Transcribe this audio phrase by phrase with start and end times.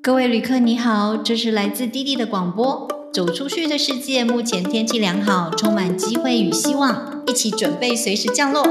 [0.00, 2.86] 各位旅客，你好，这是来自滴滴的广播。
[3.12, 8.62] 走出去的世界，目前天气良好，充满机会与希望，一起准备随时降落。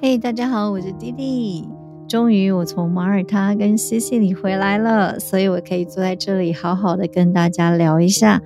[0.00, 1.73] 嘿，大家好，我是滴滴。
[2.06, 8.40] 终于，我从马耳他跟西西里回来了，所以我可以坐在这里，好好的跟大家聊一下，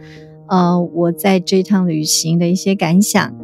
[0.48, 3.34] 呃，我在这趟旅行的一些感想。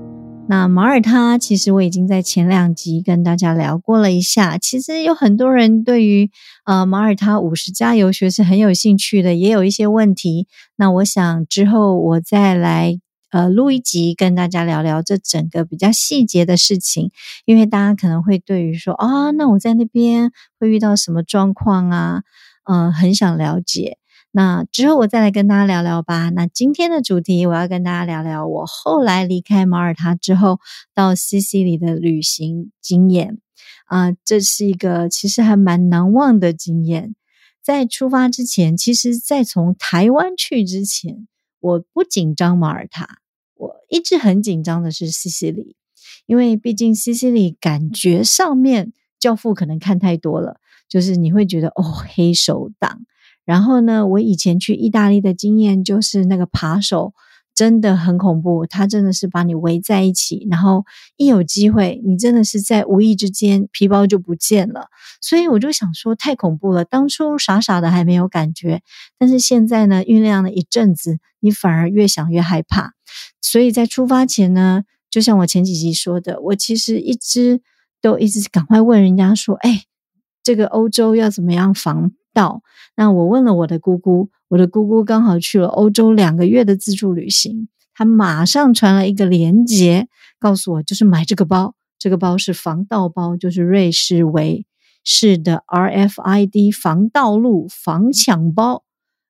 [0.48, 4.56] 那马耳他，其实我已经在前两集跟大家聊过了一下。
[4.56, 6.30] 其实有很多人对于
[6.64, 10.46] 呃马耳他五十家游学是很有兴趣的，也有一些问题。
[10.76, 12.98] 那我想之后我再来。
[13.34, 17.10] 呃，录一集跟大家聊聊这整个比较细节的事情，
[17.46, 22.22] 因为大家可能会对于说啊，那我在那边会遇到什么状况啊？
[22.62, 23.98] 嗯，很想了解。
[24.30, 26.28] 那之后我再来跟大家聊聊吧。
[26.28, 30.60] 那今天的主题，我要跟大家聊聊我后来离开马耳他之后
[30.94, 33.38] 到西西里的旅行经验
[33.86, 37.16] 啊，这是一个其实还蛮难忘的经验。
[37.60, 41.26] 在出发之前，其实，在从台湾去之前，
[41.58, 43.08] 我不紧张马耳他。
[43.94, 45.76] 一直很紧张的是西西里，
[46.26, 53.02] 因为毕竟西西里感觉上面教父可能看太多了，就是你会觉得哦黑手党。
[53.44, 57.14] 然后呢，我以前去意大利的经验就是那个扒手
[57.54, 60.84] 真的很恐怖，他真的是把你围在一起，然后
[61.16, 64.88] 一有机会，你真的是在无意之间皮包就不见了。
[65.20, 68.82] 所以我就想说太恐怖了，当初傻傻的还没有感觉，
[69.18, 72.94] 但是现在呢酝酿了一阵子，你反而越想越害怕。
[73.40, 77.60] 所以在出发前呢，就像我前几集说的，我其实一直
[78.02, 79.84] 都一直赶快问人家说：“哎，
[80.42, 82.60] 这个欧洲要怎么样防到？”
[82.96, 90.08] 那我问了我的姑姑，我的姑姑刚好去了欧洲两个月的自助旅行，她马上传了一个链接，
[90.38, 94.66] 告诉我就是买这个包，这个包是防盗包，就是瑞士维
[95.02, 98.82] 士的 RFID 防盗路防抢包。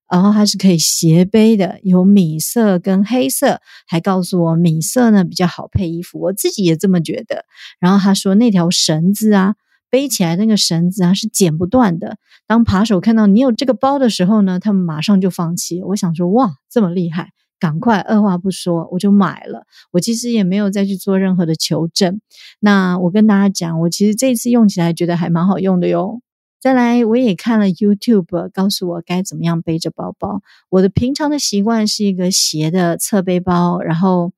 [0.07, 7.47] 然后它是可以斜背的，有米色跟黑色，还告诉我米色呢比较好配衣服，我自己也这么觉得。
[7.81, 9.55] 然后他说那条绳子啊，
[9.95, 12.17] 背起来那个绳子啊是剪不断的。
[12.49, 15.81] 当扒手看到你有这个包的时候呢，他们马上就放弃。
[15.85, 19.67] 我想说哇，这么厉害，赶快二话不说我就买了。
[19.93, 22.21] 我其实也没有再去做任何的求证。
[22.59, 26.21] 那我跟大家讲，我其实这次用起来觉得还蛮好用的哟。
[26.61, 30.41] 再来，我也看了 YouTube，告诉我该怎么样背着包包。
[30.71, 34.33] 我的平常的习惯是一个斜的侧背包，然后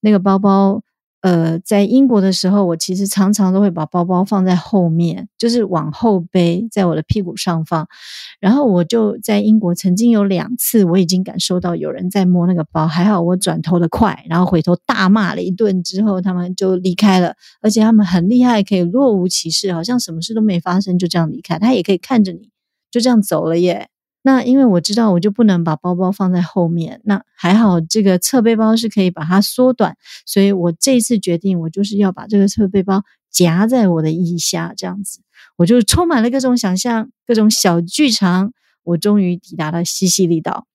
[0.00, 0.84] 那个包包。
[1.22, 7.86] 呃，在英国的时候，我其实常常都会把包包放在后面，就是往后背，在我的屁股上方。
[8.40, 17.34] 然后我就在英国曾经有两次，我已经感受到有人在摸那个包，还好我转头的快，然后回头大骂了一顿之后，他们就离开了。
[17.60, 21.58] 而且他们很厉害，可以若无其事，好像什么事都没发生，就这样离开。
[21.58, 22.48] 他也可以看着你，
[22.90, 23.88] 就这样走了耶。
[24.22, 27.00] 那因为我知道，我就不能把包包放在后面。
[27.04, 35.20] 那还好，这个侧背包是可以把它缩短，所以我这一次决定，我就是要把这个侧背包夹在我的腋下，这样子，
[35.56, 38.52] 我就充满了各种想象，各种小剧场。
[38.82, 40.66] 我终于抵达了西西里岛。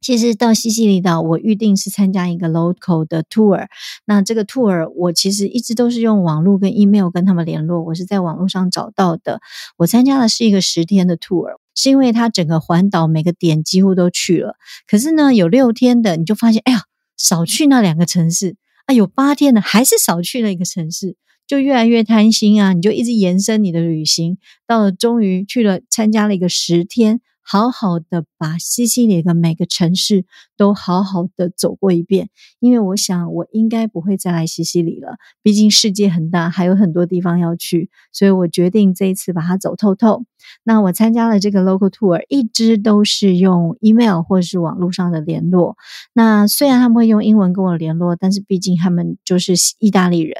[0.00, 3.66] 其实到西西里岛，我预定是参加一个 local 的 tour。
[4.04, 9.40] 那这个 tour 我其实一直都是用网络跟 email 跟他们联络，我是在网络上找到的。
[9.76, 11.56] 我参加的是一个十天的 tour。
[11.76, 14.56] 是因为它整个环岛每个点几乎都去了，
[14.88, 16.80] 可是呢有六天的你就发现，哎呀
[17.16, 18.56] 少去那两个城市
[18.86, 21.16] 啊，有八天的还是少去了一个城市，
[21.46, 27.20] 就越来越贪心啊，你就一直延伸你的旅行，到了终于去了参加了一个十天。
[27.48, 30.24] 好好的把西西里的每个城市
[30.56, 35.16] 都好好的走过一遍，因为我想我应该不会再来西西里了。
[35.42, 40.24] 毕竟世界很大，还有很多地方要去，所以我决定这一次把它走透透。
[40.64, 45.76] 那我参加了这个 local tour，一直都是用 email 或是网络上的联络。
[46.12, 50.36] 那虽然他们会用英文跟我联络，但是毕竟他们就是意大利人，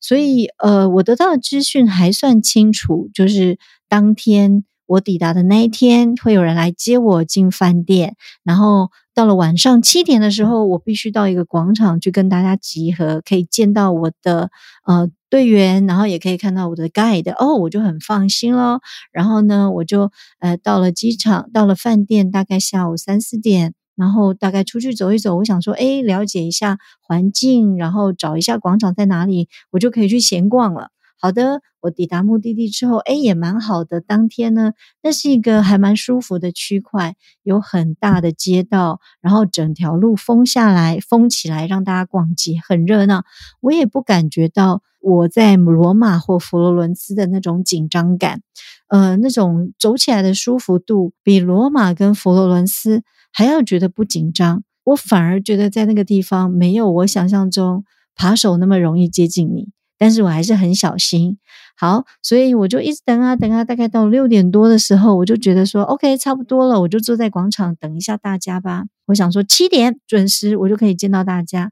[0.00, 4.64] 所以呃，我得到的资讯还算清楚，就是当天。
[4.86, 14.50] 我抵达的那一天，会有人来接我进饭店，然后到了晚上七点的时候，我必须到一个广场去跟大家集合，可以见到我的
[14.86, 18.80] 呃队员，然后也可以看到我的 guide，哦，我就很放心咯。
[19.12, 30.90] 然后呢，我就呃到了机场，到了饭店，大概下午三四点，然后大概出去走一走，我想说，哎，了解一下环境，然后找一下广场在哪里，我就可以去闲逛了。
[31.18, 34.00] 好的，我抵达目的地之后，哎，也蛮好的。
[34.00, 34.72] 当天呢，
[35.02, 43.24] 那是一个还蛮舒服的区块，有很大的街道，然后整条路封下来，封起来让大家逛街，很热闹。
[43.60, 48.42] 我也不感觉到我在罗马或佛罗伦斯的那种紧张感，
[48.88, 53.02] 呃，那种走起来的舒服度，比罗马跟佛罗伦斯
[53.32, 54.62] 还要觉得不紧张。
[54.84, 57.84] 我反而觉得在那个地方没有我想象中
[58.14, 59.70] 扒手那么容易接近你。
[59.98, 61.38] 但是我还是很小心，
[61.76, 68.84] 好，所以我就一直等啊等啊，大概到六点多的时候，我就觉得说，OK，差不多了，我就坐在广场等一下大家吧。
[69.06, 71.70] 我想说七点准时，我就可以见到大家。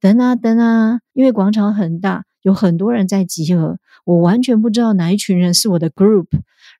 [0.00, 6.26] 等啊等啊，因为广场很大，有很多人在集合，我完全不知道哪一群人是我的 group。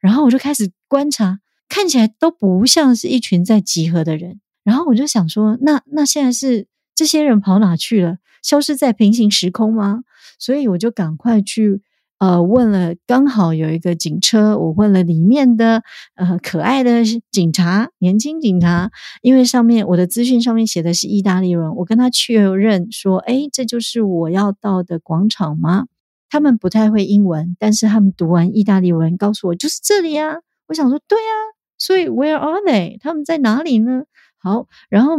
[0.00, 1.38] 然后我就开始观察，
[1.68, 4.40] 看起来都不像是一群在集合的人。
[4.64, 8.16] 然后我就想说，那那现在是这些人跑哪去了？
[8.42, 10.00] 消失在平行时空吗？
[10.40, 11.82] 所以我就赶快去
[12.18, 15.82] 呃问了，刚好有一个警车，我问了里面的
[16.16, 18.90] 呃可爱的警察，年轻警察，
[19.22, 25.86] 因为上面我的资讯上面写的是意大利文，我跟他确认说，哎，这就是我要到的广场吗？
[26.28, 30.36] 他们不太会英文，但是他们读完意大利文，告诉我就是这里啊。
[30.66, 31.32] 我想说，对啊，
[31.78, 32.98] 所以 Where are they？
[33.00, 34.04] 他们在哪里呢？
[34.38, 35.16] 好，然后。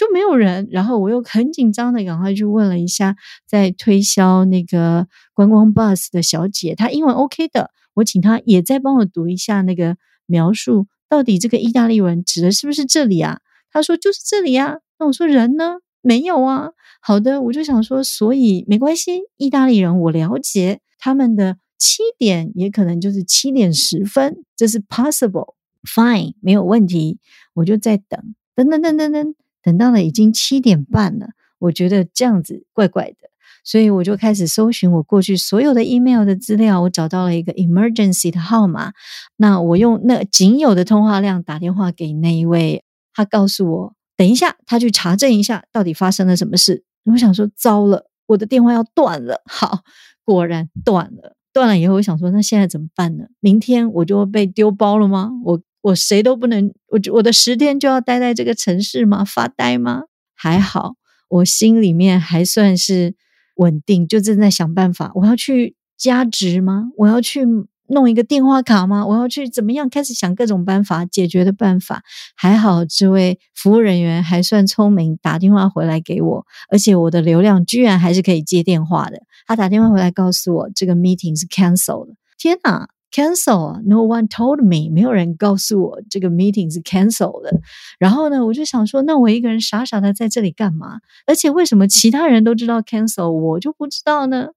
[0.00, 3.16] 就没有人，然后我又很紧张的赶快去问了一下，
[3.46, 13.40] 在推销那个观光 bus 的小姐，她英文 OK 的，我请她也再帮我读一下那个描述，到底这个意大利文指的是不是这里啊？
[13.70, 14.78] 她说就是这里啊。
[14.98, 15.80] 那我说人呢？
[16.00, 16.70] 没有啊。
[17.02, 27.18] 好的，我就想说，所以没关系，意大利人我了解，他们的七点也可能就是七点十分，这是 possible，fine，没有问题。
[27.52, 29.34] 我就在等，等等等等等。
[29.62, 31.28] 等到了已经七点半了，
[31.58, 33.28] 我觉得这样子怪怪的，
[33.64, 36.80] 所以我就开始搜寻我过去所有的 email 的资料。
[36.82, 38.92] 我找到了一个 emergency 的号码，
[39.36, 46.84] 那我用那仅有的通话量打电话给那一位，他告诉我等一下，他去查证一下到底发生了什么事。
[47.04, 49.42] 我想说糟了，我的电话要断了。
[49.44, 49.80] 好，
[50.24, 51.36] 果然断了。
[51.52, 53.24] 断了以后，我想说那现在怎么办呢？
[53.40, 55.30] 明天我就被丢包了吗？
[55.44, 55.60] 我。
[55.82, 59.24] 我谁都不能，我我的十天就要待在这个城市吗？
[59.24, 60.02] 发呆吗？
[60.34, 60.94] 还好，
[61.28, 63.14] 我心里面还算是
[63.56, 65.10] 稳定，就正在想办法。
[65.14, 66.90] 我要去加值吗？
[66.98, 67.46] 我要去
[67.88, 69.04] 弄一个电话卡吗？
[69.06, 69.88] 我要去怎么样？
[69.88, 72.02] 开始想各种办法解决的办法。
[72.36, 79.18] 还好，这位服务人员还算聪明，打电话回来给我，而且我的流量居然还是可以接电话的。
[79.46, 82.14] 他打电话回来告诉我，这个 meeting 是 cancel 了。
[82.38, 87.60] 天哪 Cancel！No one told me，没有人告诉我这个 meeting 是 cancel 的。
[87.98, 91.00] 然后呢，我就想说，那我一个人傻傻的在这里干嘛？
[91.26, 94.48] 而且为什么其他人都知道 cancel，我就不知道呢？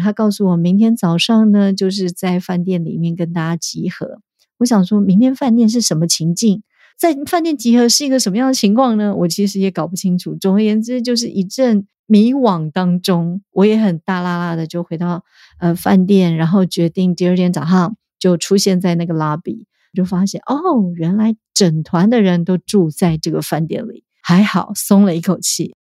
[0.00, 4.20] 他告诉我，明天早上呢，就是在饭店里面跟大家集合。
[4.58, 6.62] 我想说，明天饭店是什么情境？
[6.98, 9.14] 在饭店集合是一个什么样的情况呢？
[9.14, 10.34] 我其实也搞不清楚。
[10.34, 11.86] 总而言之，就是一阵。
[12.06, 15.24] 迷惘当中，我也很大啦啦的就回到
[15.58, 25.74] 呃饭店，然后决定第二天早上就出现在那个 lobby，就发现哦，原来整团的人都住在这个饭店里，还好松了一口气。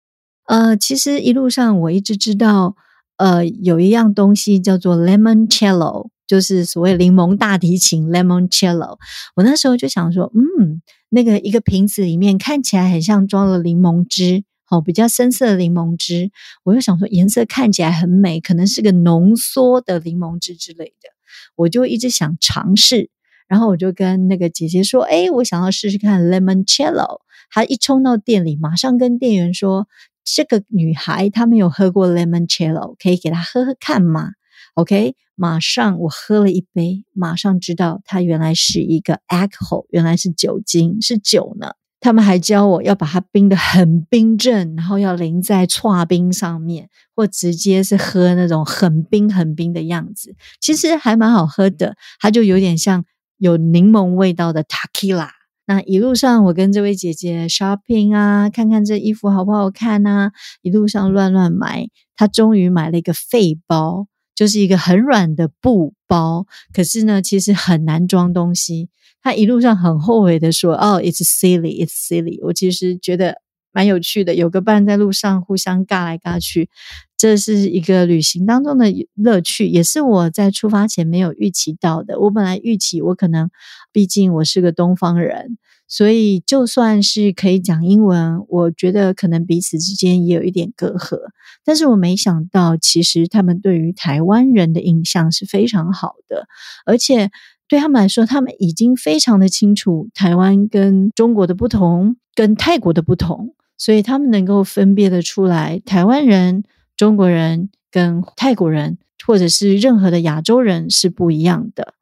[0.48, 2.76] 呃，其实一路上我一直知道，
[3.18, 8.98] 呃，有一样东西叫做 lemon cello，就是所谓柠檬大提琴 lemon cello。
[9.36, 14.44] 我那时候就想说，嗯，那个一个瓶子里面看起来很像装了柠檬汁。
[14.66, 16.32] 好，比较深色的柠檬汁，
[16.64, 21.10] 我又想说颜色看起来很美，可能是个浓缩的柠檬汁之类的，
[21.56, 23.10] 我就一直想尝试。
[23.48, 27.20] 然后我就跟那个姐姐说：“哎，我想要试试看 lemon cello。”
[27.52, 29.88] 她一冲到店里，马上跟店员说
[30.26, 34.32] ：“这个女孩她没有喝过 lemon cello，可以给她喝喝看吗
[34.74, 41.74] ？”OK，马上我喝了一杯，马上知道它原来是一个 alcohol，原来是酒精，是酒呢。
[42.06, 50.36] 他们还教我要把它冰得很冰镇，然后要淋在刨冰上面，或直接是喝那种很冰很冰的样子。
[50.62, 53.04] 其实还蛮好喝的，它就有点像
[53.40, 55.30] 有柠檬味道的 tequila。
[55.66, 60.32] 那一路上我跟这位姐姐 shopping 啊，看看这衣服好不好看啊，
[60.62, 61.88] 一路上乱乱买。
[62.16, 68.90] 她终于买了一个废包，就是一个很软的布包，可是呢，其实很难装东西。
[69.22, 76.70] 他一路上很后悔的说：“哦，it's silly, it's silly。”我其实觉得蛮有趣的，有个伴在路上互相尬来尬去，
[77.18, 78.86] 这是一个旅行当中的
[79.16, 82.20] 乐趣，也是我在出发前没有预期到的。
[82.20, 83.50] 我本来预期我可能，
[83.92, 91.18] 毕竟我是个东方人，所以就算是可以讲英文，我觉得可能彼此之间也有一点隔阂。
[91.64, 96.48] 但是我没想到，其实他们对于台湾人的印象是非常好的，
[96.86, 97.32] 而且
[97.68, 106.64] 对他们来说，他们已经非常的清楚台湾跟中国的不同，跟泰国的不同，所以他们能够分辨得出来，台湾人、
[106.96, 111.94] 中国人跟泰国人，或者是任何的亚洲人是不一样的。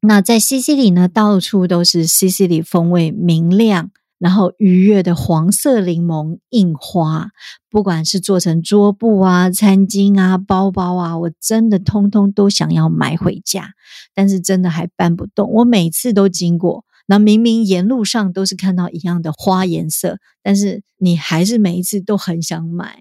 [0.00, 7.30] 那在西西里呢，到处都是西西里风味明亮，然后愉悦的黄色柠檬印花，
[7.68, 13.70] 不管是做成桌布啊、餐巾啊、包包啊，我真的通通都想要买回家，
[14.14, 15.50] 但是真的还搬不动。
[15.52, 23.00] 我每次都经过，那明明沿路上都是看到一样的花颜色，但是你还是每一次都很想买。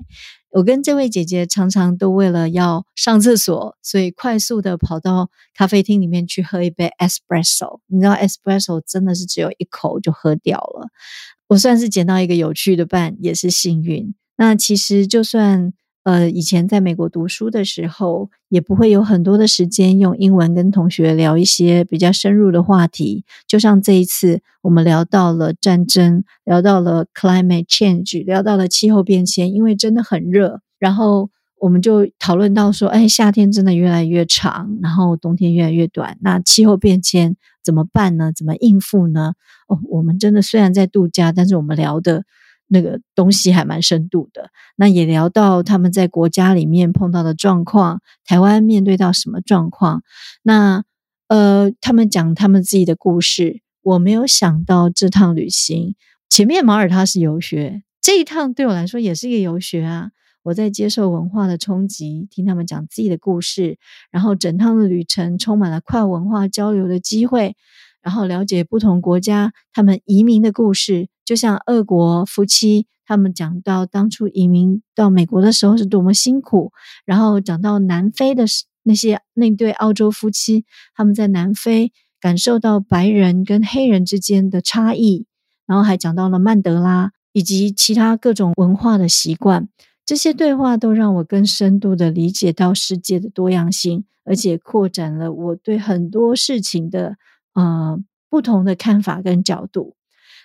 [0.51, 7.80] 我跟这位姐姐常常都为了要上厕所，所以快速的跑到咖啡厅里面去喝一杯 espresso。
[7.88, 10.89] 你知道 espresso 真的是只有一口就喝掉了。
[11.48, 14.13] 我算是捡到一个有趣的伴，也是幸运。
[14.38, 15.74] 那其实就算。
[16.08, 23.26] 呃，以前在美国读书的时候，也不会有很多的时间用英文跟同学聊一些比较深入的话题。
[23.46, 30.62] 就像这一次，我们聊到了战争，聊到了 climate change，聊到了气候变迁，因为真的很热。
[30.80, 36.18] 然后我们就讨论到说，哎，夏天真的越来越长，然后冬天越来越短。
[36.22, 38.32] 那气候变迁怎么办呢？
[38.34, 39.34] 怎么应付呢？
[39.68, 42.24] 哦，我们真的虽然在度假，但是我们聊的。
[42.68, 50.04] 那个东西还蛮深度的，那也聊到他们在国家里面碰到的状况，台湾面对到什么状况？
[50.44, 50.84] 那
[51.28, 53.62] 呃，他们讲他们自己的故事。
[53.84, 55.96] 我没有想到这趟旅行，
[56.28, 60.10] 前面马耳他是游学，这一趟对我来说也是一个游学啊！
[60.44, 63.78] 我在接受文化的冲击，听他们讲自己的故事，
[64.12, 67.56] 然后整趟的旅程充满了跨文化交流的机会。
[68.02, 76.72] 然后了解不同国家他们移民的故事，就像俄国夫妻，他们讲到当初移民到美国的时候是多么辛苦，
[77.05, 78.46] 然后讲到南非的
[78.84, 80.63] 那些那对澳洲夫妻，
[80.96, 81.91] 他们在南非
[82.22, 85.25] 感受到白人跟黑人之间的差异，
[85.65, 89.67] 然后还讲到了曼德拉以及其他各种文化的习惯，
[90.05, 97.17] 这些对话都让我更深度的理解到世界的多样性，而且扩展了我对很多事情的。
[97.53, 97.98] 呃，
[98.29, 99.96] 不同的看法跟角度。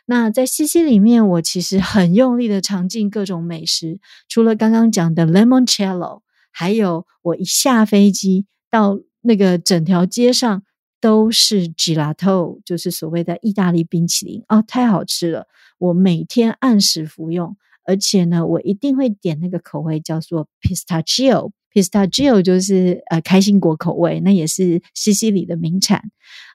[0.04, 10.62] 那在西西里面，我其实很用力的尝尽各种美食，除了刚刚讲的 lemoncello，还有我一下飞机到那个整条街上
[11.00, 15.47] 都是 gelato，就是所谓的意大利冰淇淋啊，太好吃了！
[15.78, 26.11] 我每天按时服用，而且呢，我一定会点那个口味叫做 pistachio，pistachio 就是呃开心果口味，那也是西西里的名产。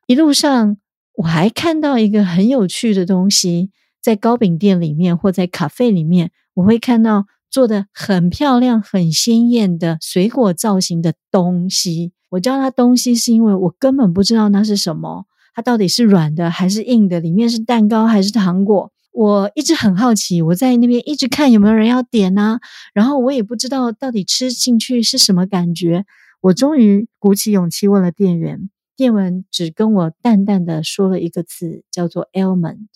[0.05, 0.77] 一路上，
[1.17, 12.13] 我还看到一个很有趣的东西，在糕饼店里面或在咖啡里面，我会看到做的很漂亮、很鲜艳的水果造型的东西。
[12.29, 18.91] 我叫它东西，是因为我根本不知道那是什么，它到底是软的还是硬的，里面是蛋糕还是糖果。
[19.11, 22.59] 我一直很好奇，我在那边一直看有没有人要点呢，
[22.93, 26.05] 然后我也不知道到底吃进去是什么感觉。
[26.41, 28.69] 我终于鼓起勇气问了店员。
[28.97, 32.87] 电文只跟我淡淡的说了一个字，叫做 almond，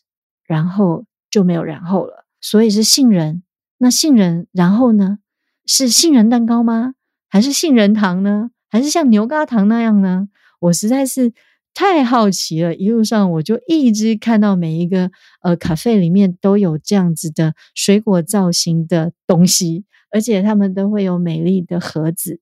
[0.44, 2.26] 然后就没有然后了。
[2.42, 3.44] 所以是杏仁。
[3.78, 5.20] 那杏仁，然后呢？
[5.68, 6.96] 是杏仁蛋糕吗？
[7.30, 8.50] 还是杏仁糖呢？
[8.68, 10.28] 还是像牛轧糖那样呢？
[10.60, 11.34] 我实在是
[11.74, 12.74] 太好奇了。
[12.76, 15.12] 一路上我就一直看到每一个
[15.44, 22.40] 呃咖啡里面都有这样子的水果造型的东西，而且他们都会有美丽的盒子。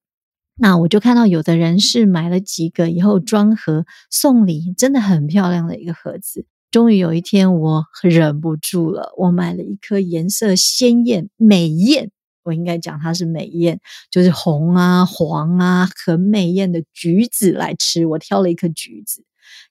[0.62, 6.46] 那我就看到有的人是买了几个以后装盒送礼，真的很漂亮的一个盒子。
[6.70, 12.12] 终于有一天，我忍不住了，我买了一颗颜色鲜艳、美艳，
[12.44, 13.80] 我应该讲它是美艳，
[14.12, 18.06] 就是红啊、黄啊，很美艳的橘子来吃。
[18.06, 19.24] 我挑了一颗橘子，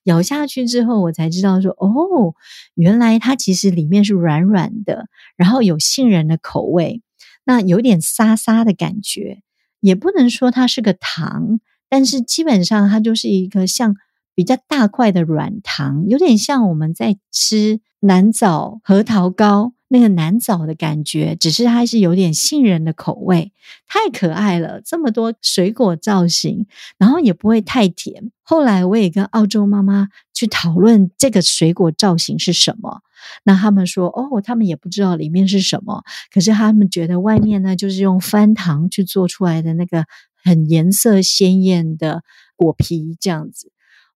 [0.05, 2.33] 咬下去之后，我才知道说，哦，
[2.73, 5.05] 原来它其实里面是软软的，
[5.37, 7.01] 然后有杏仁的口味，
[7.45, 9.43] 那有点沙沙的感觉。
[9.79, 11.59] 也不能说它是个糖，
[11.89, 13.95] 但是基本上它就是一个像
[14.35, 23.51] 比较大块的软糖，有点像我们在吃南枣核桃糕那个南枣的感觉，只是它是有点杏仁的口味，
[23.87, 24.81] 太可爱了。
[24.81, 26.67] 这么多水果造型，
[26.97, 28.31] 然后也不会太甜。
[28.43, 33.01] 后来我也跟澳洲妈妈去讨论这个水果造型是什么。
[33.43, 36.03] 那他们说哦，他们也不知道里面是什么，
[36.33, 40.05] 可是他们觉得外面呢就是用翻糖去做出来的那个
[40.43, 42.23] 很颜色鲜艳的
[42.55, 43.71] 果皮这样子。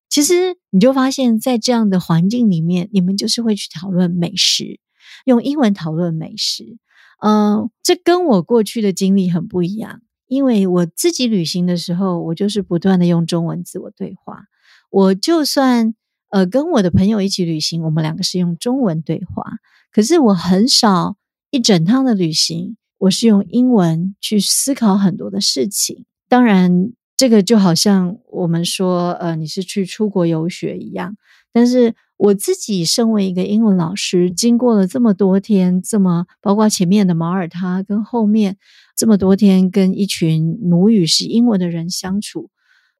[0.08, 4.80] 其实你就发现，在这样的环境里面，你们就是会去讨论美食，
[5.26, 6.78] 用英文讨论美食。
[7.26, 14.44] 嗯，这跟我过去的经历很不一样，因为我自己旅行的时候，我就是不断的用中文自我对话。
[14.90, 15.96] 我就算
[16.32, 19.44] 呃跟我的朋友一起旅行，我们两个是用中文对话，
[19.92, 21.16] 可是我很少
[21.50, 26.06] 一整趟的旅行，我是用英文去思考很多的事情。
[26.28, 31.16] 当然，这个就好像我们说，呃，你是去出国游学一样，
[31.54, 31.96] 但是。
[32.24, 38.56] 我自己身为一个英文老师，经过了这么多天，这么包括前面的马耳他跟后面
[38.96, 42.50] 这么多天跟一群母语是英文的人相处，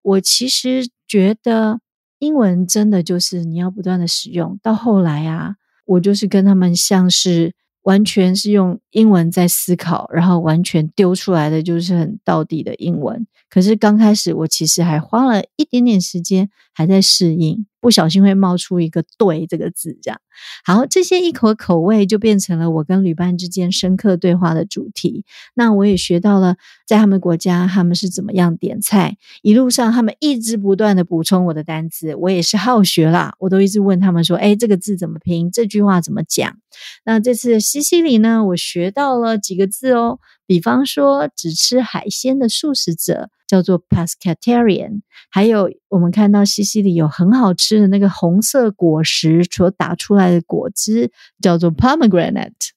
[0.02, 1.80] 我其实觉得
[2.20, 4.60] 英文真的就是你要不断的使用。
[4.62, 13.26] 到后来啊，我就是跟他们像是完全是用英文在思考，然后完全丢出来的就是很到底的英文。
[13.50, 17.66] 可是刚开始我其实还花了一点点时间，还在适应。
[17.84, 20.22] 不小心会冒出一个“对”这个字，这样
[20.64, 25.26] 好，这些一口口味就变成了我跟旅伴之间深刻对话的主题。
[25.54, 26.56] 那我也学到了，
[26.88, 35.52] 在他们国家他们是怎么样点菜，一路上他们一直不断的补充我的单词，我也是好学啦，我都一直问他们说：“哎，这个字怎么拼？
[35.52, 36.56] 这句话怎么讲？”
[37.04, 40.20] 那这次西西里呢，我学到了几个字哦，
[40.54, 43.32] 比方说只吃海鲜的素食者。
[43.46, 52.72] 叫做 pescatarian，还有我们看到西西里有很好吃的那个红色果实所打出来的果汁，叫做 pomegranate，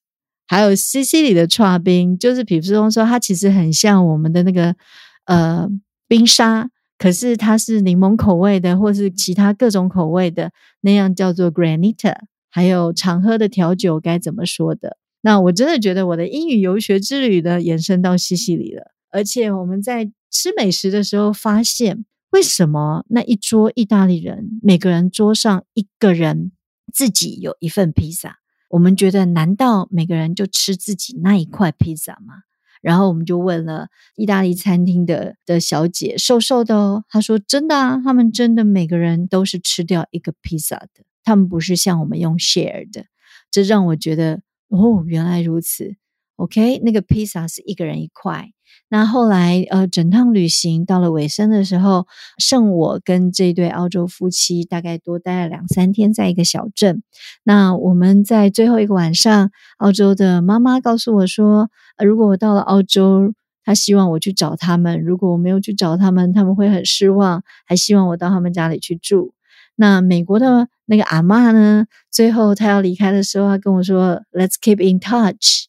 [0.46, 4.76] 还有西西里的刨冰，就是比如说它其实很像我们的那个
[5.24, 5.66] 呃
[6.06, 6.68] 冰沙，
[6.98, 10.52] 可是它是柠檬口味的，或是其他各种口味的，
[10.82, 12.14] 那样叫做 granita，
[12.50, 14.98] 还有常喝的调酒该怎么说的？
[15.26, 20.12] 那我真的觉得我的英语游学之旅呢，延伸到西西里了，而且我们在。
[20.28, 26.52] 吃美食的时候，发现为什么那一桌意大利人每个人桌上一个人
[26.92, 28.36] 自己有一份披萨？
[28.68, 32.34] 我们觉得难道每个人就吃自己那一块披萨吗？
[32.82, 43.06] 然后我们就问了意大利餐厅的的小姐，瘦瘦的哦，她说真的啊，他们真的每个人都是吃掉一个披萨的，他们不是像我们用 share 的。
[43.50, 45.96] 这让我觉得哦，原来如此。
[46.36, 48.50] OK，那个披萨是一个人一块。
[48.90, 52.06] 那后来，呃，整趟旅行到了尾声的时候，
[52.38, 57.02] 剩我跟这对澳洲夫妻大概多待了两三天，在一个小镇。
[57.42, 61.70] 那我们在最后一个晚上，澳洲的妈妈告诉我说，
[62.04, 63.32] 如果我到了澳洲，
[63.64, 69.32] 她希望我去找他们；如果我没有去找他们，他们会很失望，还希望我到他们家里去住。
[69.76, 71.86] 那美国的那个阿妈呢？
[72.10, 75.66] 最后她要离开的时候，她跟我说：“Let's keep in touch。”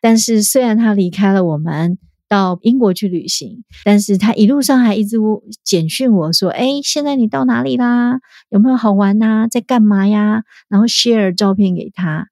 [0.00, 1.98] 但是虽然她离开了我们。
[2.30, 5.16] 到英国去旅行，但是他一路上还一直
[5.64, 8.18] 简讯我说：“哎，现在你到哪里啦？
[8.50, 9.48] 有没有好玩呐？
[9.50, 12.26] 在干嘛呀？”然后 share 照片给他。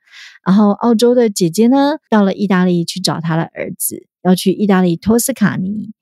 [0.47, 5.93] 然后澳洲的姐姐呢，到了意大利去找她的儿子，要去意大利托斯卡尼。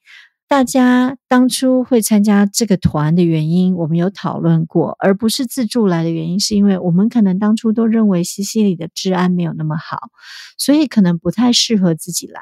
[0.46, 10.11] 大家当初会参加这个团的原因，我们有讨论过，而不是自助来的原因，是因为我们可能当初都认为西西里的治安没有那么好，
[10.57, 12.40] 所以可能不太适合自己来。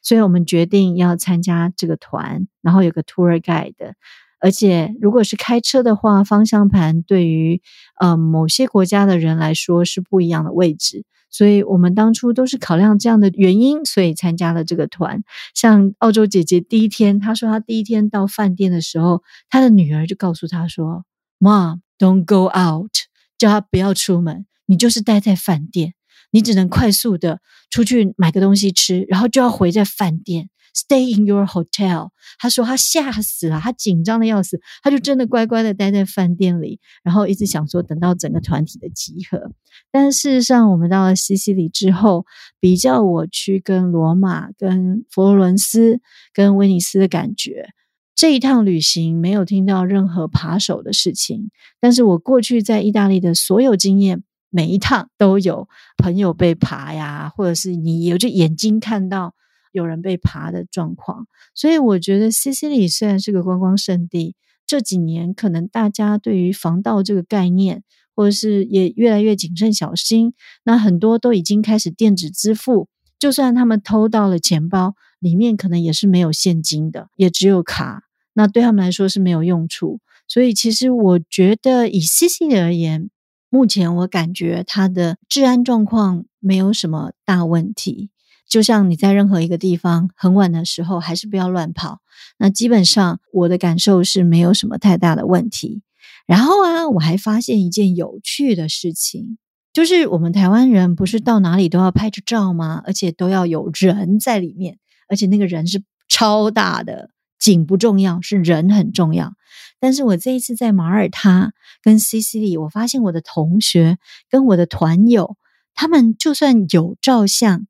[0.00, 3.94] 所以我们决定要参加这个团，然后有个 tour guide，的
[4.40, 7.60] 而且如果是开车的话，方向盘对于
[8.00, 11.04] 呃某些国家的人来说是不一样的位置。
[11.30, 15.22] 所以我们当初都是考量这样的原因，所以参加了这个团。
[15.54, 21.04] 像澳洲姐姐第一天，她说她第一天到饭店的时候，她的女儿就告诉她说
[21.38, 22.92] ：“Mom, don't go out，
[23.38, 25.94] 叫她不要出门，你就是待在饭店。”
[26.32, 27.40] 你只能快速的
[27.70, 32.10] 出去买个东西吃，然后就要回在饭店，stay in your hotel。
[32.38, 39.52] 他说他吓死了，他紧张的要死，他就真的乖乖的待在饭店里，然后一直想说等到整个团体的集合。
[39.90, 42.24] 但事实上，我们到了西西里之后，
[42.60, 46.00] 比较我去跟罗马、跟佛罗伦斯、
[46.32, 47.68] 跟威尼斯的感觉，
[48.14, 51.50] 这一趟旅行没有听到任何扒手的事情。
[51.80, 54.22] 但是我过去在意大利的所有经验。
[54.52, 59.32] 每一趟都有朋友被扒呀，或者是你有着眼睛看到
[59.72, 64.34] 有人被爬的状况，所以我觉得西西里虽然是个观光胜地，
[64.66, 67.82] 这几年可能大家对于防盗这个概念，
[68.14, 70.34] 或者是也越来越谨慎小心。
[70.64, 78.04] 那很多都已经开始电子支付，就算他们偷到了钱包，里面可能也是没有现金的，也只有卡，
[78.34, 80.00] 那对他们来说是没有用处。
[80.26, 83.10] 所以其实我觉得以西西里而言。
[83.52, 88.10] 目前我感觉它的治安状况没有什么大问题，
[88.50, 92.00] 就像你在任何一个地方很晚的时候，还是不要乱跑。
[92.36, 95.82] 那基本上我的感受是没有什么太大的问题。
[96.26, 99.38] 然后啊，我还发现一件有趣的事情，
[99.72, 102.82] 就是我们台湾人不是到哪里都要拍着照吗？
[102.84, 109.32] 而且都要有人在里面，而且那个人是超大的，景不重要，是人很重要。
[109.78, 115.36] 但是我这一次在马耳他跟西西里，我发现我的同学跟我的团友，
[115.74, 117.66] 他们就算有照相，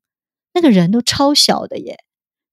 [0.53, 1.97] 那个人都超小的耶，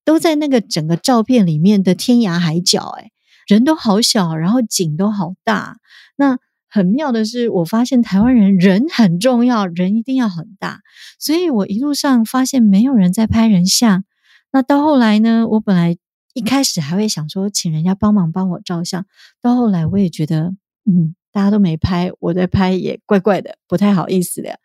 [0.04, 3.10] 都在那个整个照片里面的天涯海角，哎。
[3.46, 5.78] 人都好小，然后景都好大。
[6.16, 10.82] 那很妙的是，我发现台湾人人很重要，人一定要很大。
[11.18, 14.04] 所以我一路上发现没有人在拍人像。
[14.52, 15.46] 那到后来呢？
[15.48, 15.96] 我本来
[16.34, 19.06] 一开始还会想说，请人家帮忙帮我照相。
[19.40, 21.14] 到后来我也觉得，嗯。
[21.38, 24.58] 大家都没拍，我在拍也怪怪的，不太好意思的。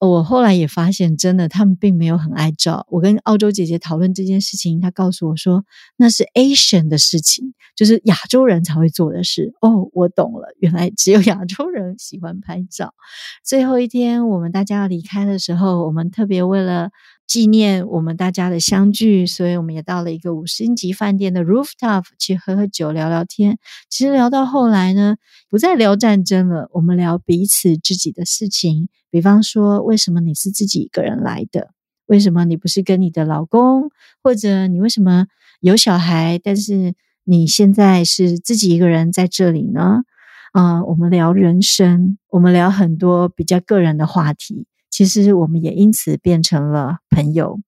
[0.00, 2.86] 我后来也发现，真的他们并没有很爱照。
[2.88, 5.66] 我跟澳洲姐姐讨论这件事情，她告诉我说，
[5.98, 9.52] 那是 Asian 的事情，就是亚洲人才会做的事。
[9.60, 12.94] 哦，我懂了，原来只有亚洲人喜欢拍照。
[13.44, 16.88] 最后一天，我们大家要离开的时候，我们特别为了。
[17.34, 23.58] 纪念我们大家的相聚，所以我们也到了一个五星级饭店的 rooftop 去喝喝酒、聊聊天。
[23.90, 25.16] 其实聊到后来呢，
[25.50, 28.88] 不再聊战争了，我们聊彼此自己的事情。
[29.10, 31.70] 比方说，为什么你是自己一个人来的？
[32.06, 33.90] 为什么你不是跟你的老公？
[34.22, 35.26] 或者你为什么
[35.58, 36.94] 有小孩，但是
[37.24, 40.02] 你现在是自己一个人在这里呢？
[40.52, 44.68] 啊，我们聊人生，我们聊很多比较个人的话题。
[44.94, 47.58] 其实我们也因此变成了朋友。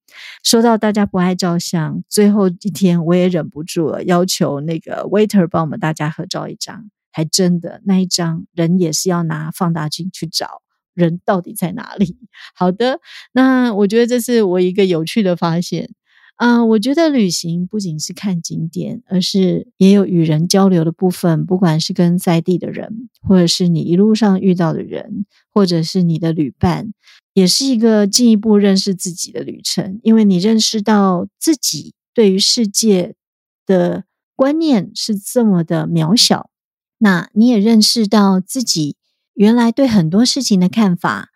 [0.44, 6.88] 说到大家不爱照相，最后一天我也忍不住了，要求那个 waiter 帮我们大家合照一张。
[7.10, 10.62] 还真的，那一张人也是要拿放大镜去找
[10.94, 12.16] 人到底在哪里。
[12.54, 13.00] 好的，
[13.32, 15.90] 那我觉得这是我一个有趣的发现。
[16.38, 21.46] 嗯，我觉得旅行不仅是看景点，而是也有与人交流的部分。
[21.46, 26.92] 不管是跟在地的人，或者是你一路上遇到的人，或者是你的旅伴，
[27.32, 29.98] 也是一个进一步认识自己的旅程。
[30.02, 33.14] 因为你认识到自己对于世界
[33.64, 36.50] 的观念是这么的渺小，
[36.98, 38.96] 那你也认识到自己
[39.32, 41.30] 原来对很多事情的看法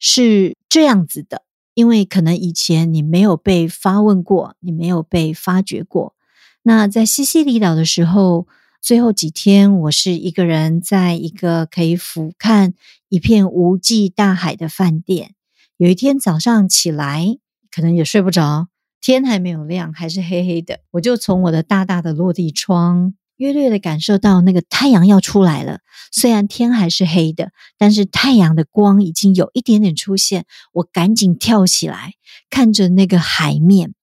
[0.00, 1.43] 是这样子的。
[1.74, 6.14] 因为可能以前你没有被发问过，你没有被发掘过。
[6.62, 8.46] 那在西西里岛的时候，
[8.80, 12.72] 最后几天我是一个人在一个可以俯瞰
[13.08, 15.34] 一片无际大海的饭店。
[15.76, 17.38] 有一天早上起来，
[17.70, 18.68] 可能也睡不着，
[19.00, 23.14] 天还没有亮，还是黑黑的，我就从我的大大的落地窗。
[23.36, 25.80] 约略的感受到那个太阳要出来了，
[26.12, 30.44] 虽然天还是黑的，但是太阳的光已经有一点点出现。
[30.72, 32.12] 我赶紧跳起来，
[32.48, 33.94] 看着那个海面，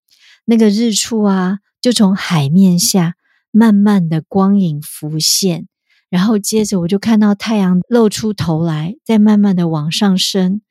[0.45, 3.15] 那个日出啊，就从海面下
[3.51, 5.67] 慢慢的光影浮现，
[6.09, 10.61] 然后接着我就看到太阳露出头来，再慢慢的往上升，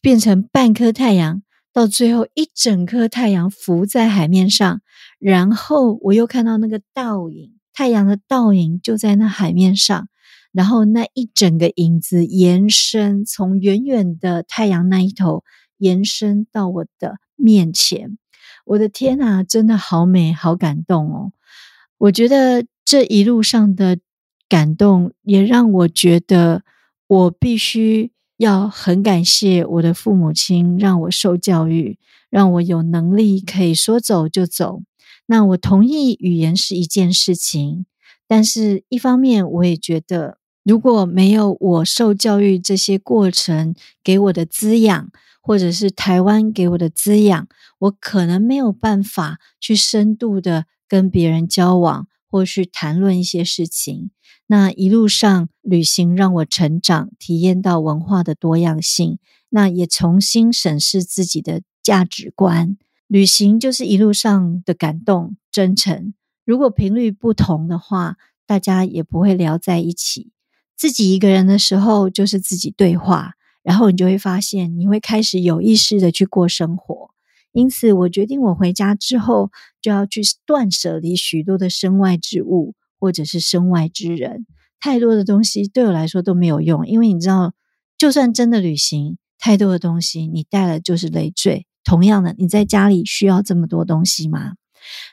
[0.00, 4.80] 变成半颗太阳，到最后一整颗太阳浮在海面上，
[5.18, 7.55] 然后我又看到那个倒影。
[7.76, 10.08] 太阳的倒影就在那海面上，
[10.50, 15.44] 然后那一整个影子延伸，从远远的太阳那一头
[15.76, 18.16] 延伸到我的面前。
[18.64, 21.32] 我的天啊，真的好美，好感动哦！
[21.98, 23.98] 我觉得这一路上的
[24.48, 26.62] 感动，也让我觉得
[27.06, 31.98] 我必须要很感谢我的父母亲，让我受教育，
[32.30, 34.80] 让我有能力可以说走就走。
[35.26, 37.86] 那我同意语言是一件事情，
[38.28, 45.10] 但是一方面我也觉得，如果没有我受教育这些过程给我的滋养，
[45.42, 54.10] 或者是台湾给我的滋养，我可能没有办法去深度的跟别人交往，或去谈论一些事情。
[54.48, 59.18] 那一路上旅行让我成长，体验到文化的多样性，
[59.50, 62.76] 那也重新审视自己的价值观。
[63.08, 66.12] 旅行就是一路上的感动、真诚。
[66.44, 68.16] 如果频率不同的话，
[68.46, 70.32] 大家也不会聊在一起。
[70.76, 77.10] 自己一个人的时候，就是自己对话，然后你就会发现，你会开始有意识的去过生活。
[77.52, 84.46] 因此，我决定我回家之后就要去断舍离许多的身外之物，或者是身外之人。
[84.78, 87.54] 太多的东西对我来说都没有用，因为你知道，
[87.96, 91.66] 就算真的旅行，太多的东西你带了就是累赘。
[91.86, 94.52] 同样的，你在家里需要这么多东西吗？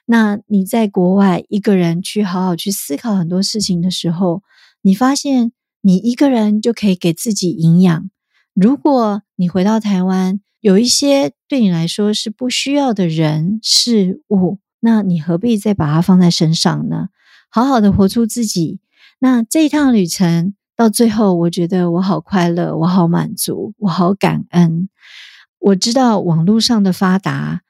[0.06, 4.44] 那你在国外一个人去好好去思考很多事情的时候，
[4.82, 8.10] 你发现你一个人就可以给自己营养。
[8.54, 17.08] 如果你回到台湾，有一些对你来说是不需要的人事物，那你何必再把它放在身上呢？
[17.50, 18.80] 好好的活出自己。
[19.20, 20.56] 那这一趟旅程。
[20.76, 24.90] 到最后，我觉得我好快乐，我好满足，我好感恩。
[25.64, 27.62] 我知道网络上的发达，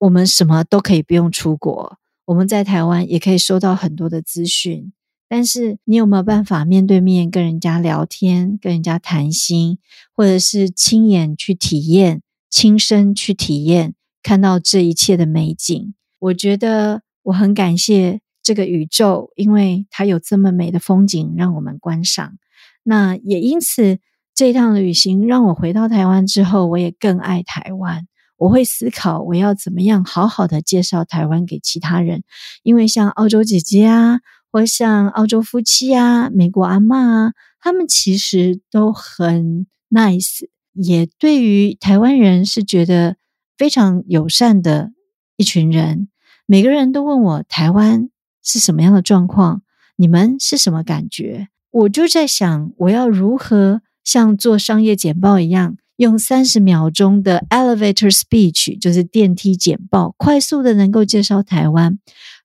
[0.00, 4.92] 我们什么都可以不用出国，我们在台湾也可以收到很多的资讯。
[5.30, 9.78] 但是你有没有办法面对面跟人家聊天、跟人家谈心，
[10.14, 15.94] 或者是亲眼去体验、亲身去体验，看到这一切的美景？
[16.18, 22.34] 我觉得我很感谢这个宇宙，因为它有这么美的风景让我们观赏。
[22.82, 24.00] 那也因此，
[24.38, 28.06] 这趟旅行让我回到台湾之后，我也更爱台湾。
[28.36, 32.22] 我会思考我要怎么样好好的介绍台湾给其他人，
[32.62, 34.20] 因为像澳洲姐姐啊。
[34.52, 43.16] 或像澳洲夫妻啊、美国阿妈啊，他们其实都很 nice，也对于台湾人是觉得
[43.58, 44.92] 非常友善的
[45.36, 46.08] 一群人。
[46.46, 48.08] 每个人都问我台湾
[48.42, 49.62] 是什么样的状况，
[49.96, 51.48] 你们是什么感觉？
[51.70, 61.98] 我就在想，我要如何像做商业简报一样，用三十秒钟的 elevator speech，就是电梯简报，快速的能够介绍台湾。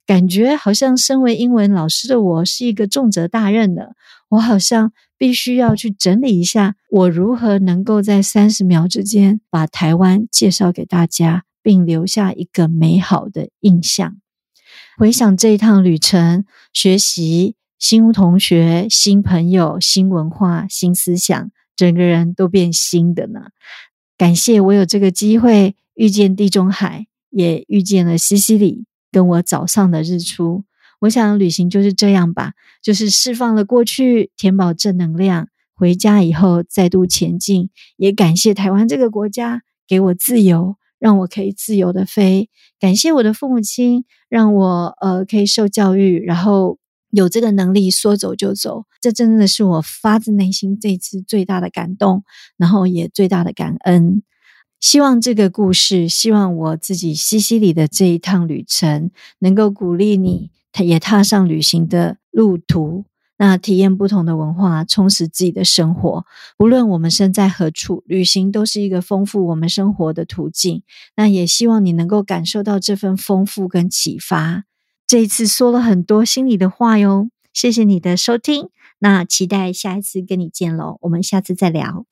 [0.05, 3.95] 感觉好像身为英文老师的我是一个重责大任的，
[4.27, 14.17] 我好像必须要去整理一下，我如何能够在三十秒之间把台湾介绍给大家，并留下一个美好的印象。
[14.97, 23.47] 回想这一趟旅程，学习新同学、新朋友、新文化、新思想，整个人都变新的呢。
[24.17, 28.85] 感谢我有这个机会遇见地中海，也遇见了西西里。
[29.11, 30.63] 跟我早上的日出，
[31.01, 37.69] 我想旅行就是这样吧，就是释放了过去，填饱正能量，回家以后再度前进。
[37.97, 42.49] 也感谢台湾这个国家给我自由，让我可以自由的飞。
[42.79, 46.77] 感谢我的父母亲，让我呃可以受教育，然后
[47.13, 48.85] 有这个能力说走就走。
[48.99, 52.23] 这真的是我发自内心这次最大的感动，
[52.57, 54.23] 然后也最大的感恩。
[54.79, 60.51] 希望这个故事，希望我自己西西里的这一趟旅程，能够鼓励你，
[60.83, 63.05] 也踏上旅行的路途，
[63.37, 66.25] 那体验不同的文化，充实自己的生活。
[66.59, 70.83] 无论我们身在何处，旅行都是一个丰富我们生活的途径。
[71.15, 74.65] 那也希望你能够感受到这份丰富跟启发。
[75.13, 82.03] 这一次说了很多心里的话哟，谢谢你的收听，那期待下一次跟你见喽，我们下次再聊。